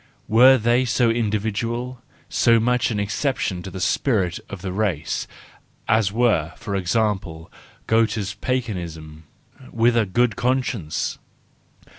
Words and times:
Were 0.27 0.57
they 0.57 0.83
so 0.83 1.11
individual, 1.11 2.01
so 2.27 2.59
much 2.59 2.89
an 2.89 2.99
exception 2.99 3.61
to 3.61 3.69
the 3.69 3.79
spirit 3.79 4.39
of 4.49 4.63
the 4.63 4.71
race, 4.73 5.27
as 5.87 6.11
was, 6.11 6.53
for 6.57 6.75
example, 6.75 7.51
Goethe's 7.85 8.33
Paganism 8.33 9.25
with 9.71 9.95
a 9.95 10.07
good 10.07 10.31
con¬ 10.31 10.63
science 10.65 11.19